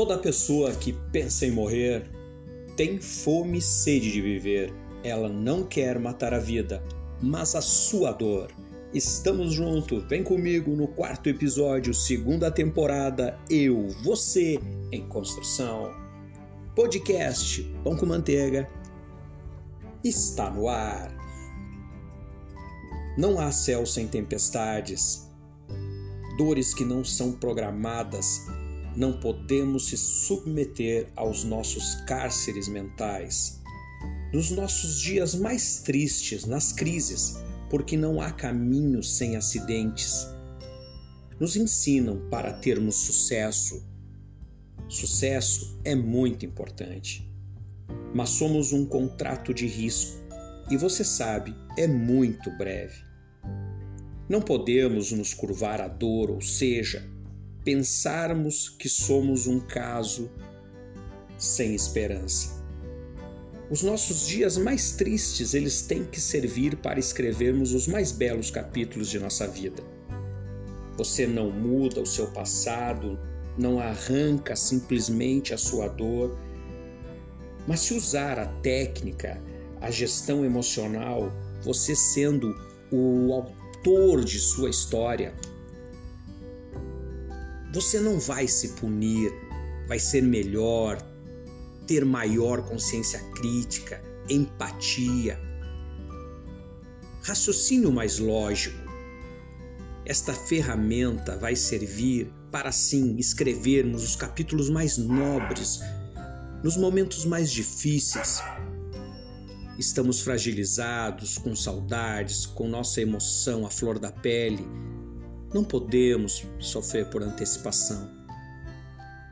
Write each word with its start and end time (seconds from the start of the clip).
Toda 0.00 0.16
pessoa 0.16 0.72
que 0.72 0.94
pensa 1.12 1.44
em 1.44 1.50
morrer 1.50 2.10
tem 2.74 2.98
fome 2.98 3.58
e 3.58 3.60
sede 3.60 4.10
de 4.10 4.22
viver. 4.22 4.72
Ela 5.04 5.28
não 5.28 5.62
quer 5.62 5.98
matar 5.98 6.32
a 6.32 6.38
vida, 6.38 6.82
mas 7.20 7.54
a 7.54 7.60
sua 7.60 8.10
dor. 8.10 8.50
Estamos 8.94 9.52
juntos, 9.52 10.02
vem 10.04 10.24
comigo 10.24 10.74
no 10.74 10.88
quarto 10.88 11.28
episódio, 11.28 11.92
segunda 11.92 12.50
temporada, 12.50 13.38
Eu, 13.50 13.88
Você 14.02 14.58
em 14.90 15.06
Construção. 15.06 15.92
Podcast 16.74 17.62
Pão 17.84 17.94
com 17.94 18.06
Manteiga 18.06 18.70
está 20.02 20.48
no 20.48 20.66
ar. 20.66 21.14
Não 23.18 23.38
há 23.38 23.52
céu 23.52 23.84
sem 23.84 24.08
tempestades, 24.08 25.30
dores 26.38 26.72
que 26.72 26.86
não 26.86 27.04
são 27.04 27.32
programadas 27.32 28.46
não 28.96 29.12
podemos 29.12 29.88
se 29.88 29.96
submeter 29.96 31.08
aos 31.16 31.44
nossos 31.44 31.96
cárceres 32.06 32.68
mentais. 32.68 33.60
Nos 34.32 34.50
nossos 34.50 35.00
dias 35.00 35.34
mais 35.34 35.80
tristes, 35.82 36.44
nas 36.44 36.72
crises, 36.72 37.36
porque 37.68 37.96
não 37.96 38.20
há 38.20 38.32
caminho 38.32 39.02
sem 39.02 39.36
acidentes. 39.36 40.26
Nos 41.38 41.56
ensinam 41.56 42.28
para 42.30 42.52
termos 42.52 42.96
sucesso. 42.96 43.82
Sucesso 44.88 45.78
é 45.84 45.94
muito 45.94 46.44
importante, 46.44 47.30
mas 48.14 48.30
somos 48.30 48.72
um 48.72 48.84
contrato 48.84 49.54
de 49.54 49.66
risco 49.66 50.20
e 50.70 50.76
você 50.76 51.04
sabe, 51.04 51.54
é 51.76 51.86
muito 51.86 52.50
breve. 52.56 53.04
Não 54.28 54.40
podemos 54.40 55.10
nos 55.10 55.34
curvar 55.34 55.80
à 55.80 55.88
dor, 55.88 56.30
ou 56.30 56.40
seja, 56.40 57.08
pensarmos 57.64 58.68
que 58.68 58.88
somos 58.88 59.46
um 59.46 59.60
caso 59.60 60.30
sem 61.38 61.74
esperança. 61.74 62.60
Os 63.70 63.82
nossos 63.82 64.26
dias 64.26 64.56
mais 64.56 64.92
tristes, 64.92 65.54
eles 65.54 65.82
têm 65.82 66.04
que 66.04 66.20
servir 66.20 66.76
para 66.76 66.98
escrevermos 66.98 67.72
os 67.72 67.86
mais 67.86 68.10
belos 68.10 68.50
capítulos 68.50 69.08
de 69.08 69.18
nossa 69.18 69.46
vida. 69.46 69.82
Você 70.96 71.26
não 71.26 71.50
muda 71.50 72.00
o 72.00 72.06
seu 72.06 72.26
passado, 72.32 73.18
não 73.56 73.78
arranca 73.78 74.56
simplesmente 74.56 75.54
a 75.54 75.58
sua 75.58 75.86
dor, 75.86 76.36
mas 77.66 77.80
se 77.80 77.94
usar 77.94 78.38
a 78.38 78.46
técnica, 78.46 79.40
a 79.80 79.90
gestão 79.90 80.44
emocional, 80.44 81.32
você 81.62 81.94
sendo 81.94 82.54
o 82.90 83.32
autor 83.32 84.24
de 84.24 84.38
sua 84.38 84.68
história, 84.68 85.32
você 87.72 88.00
não 88.00 88.18
vai 88.18 88.48
se 88.48 88.68
punir, 88.70 89.32
vai 89.86 89.98
ser 89.98 90.22
melhor, 90.22 91.00
ter 91.86 92.04
maior 92.04 92.62
consciência 92.62 93.20
crítica, 93.34 94.02
empatia, 94.28 95.38
raciocínio 97.22 97.92
mais 97.92 98.18
lógico. 98.18 98.90
Esta 100.04 100.34
ferramenta 100.34 101.36
vai 101.36 101.54
servir 101.54 102.32
para 102.50 102.70
assim 102.70 103.16
escrevermos 103.16 104.02
os 104.02 104.16
capítulos 104.16 104.68
mais 104.68 104.98
nobres 104.98 105.80
nos 106.64 106.76
momentos 106.76 107.24
mais 107.24 107.52
difíceis. 107.52 108.42
Estamos 109.78 110.20
fragilizados, 110.20 111.38
com 111.38 111.54
saudades, 111.54 112.44
com 112.44 112.68
nossa 112.68 113.00
emoção 113.00 113.64
à 113.64 113.70
flor 113.70 113.98
da 113.98 114.10
pele 114.10 114.66
não 115.52 115.64
podemos 115.64 116.44
sofrer 116.58 117.06
por 117.06 117.22
antecipação. 117.22 118.10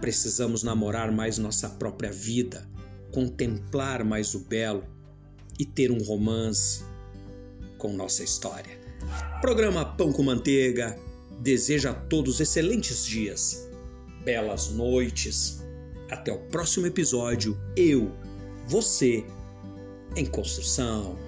Precisamos 0.00 0.62
namorar 0.62 1.10
mais 1.10 1.38
nossa 1.38 1.68
própria 1.68 2.12
vida, 2.12 2.68
contemplar 3.12 4.04
mais 4.04 4.34
o 4.34 4.40
belo 4.40 4.84
e 5.58 5.64
ter 5.64 5.90
um 5.90 6.02
romance 6.02 6.84
com 7.78 7.92
nossa 7.92 8.22
história. 8.22 8.78
Programa 9.40 9.84
Pão 9.84 10.12
com 10.12 10.22
Manteiga 10.22 10.98
deseja 11.40 11.90
a 11.90 11.94
todos 11.94 12.40
excelentes 12.40 13.04
dias, 13.04 13.68
belas 14.24 14.70
noites. 14.70 15.62
Até 16.10 16.32
o 16.32 16.38
próximo 16.38 16.86
episódio. 16.86 17.58
Eu, 17.76 18.12
você, 18.66 19.24
em 20.16 20.24
construção. 20.24 21.18